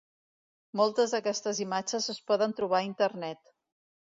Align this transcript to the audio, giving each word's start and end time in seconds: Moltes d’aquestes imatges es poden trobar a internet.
Moltes 0.79 1.13
d’aquestes 1.15 1.61
imatges 1.65 2.09
es 2.15 2.23
poden 2.33 2.59
trobar 2.61 2.81
a 2.81 2.89
internet. 2.89 3.57